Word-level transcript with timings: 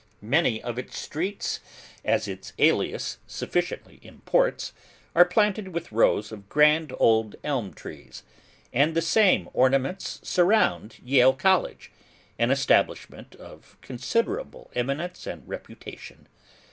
Many 0.23 0.59
of 0.63 0.79
its 0.79 0.97
streets 0.97 1.59
(as 2.03 2.27
its 2.27 2.53
alias 2.57 3.19
sufficiently 3.27 3.99
imports) 4.01 4.73
are 5.13 5.25
planted 5.25 5.67
with 5.67 5.91
rows 5.91 6.31
of 6.31 6.49
grand 6.49 6.91
old 6.97 7.35
elm 7.43 7.71
trees; 7.71 8.23
and 8.73 8.95
the 8.95 9.01
same 9.03 9.43
natural 9.43 9.51
ornaments 9.61 10.19
surround 10.23 10.97
Yale 11.03 11.33
College, 11.33 11.91
an 12.39 12.49
establishment 12.49 13.35
of 13.35 13.77
considerable 13.81 14.71
eminence 14.73 15.27
and 15.27 15.47
reputation. 15.47 16.27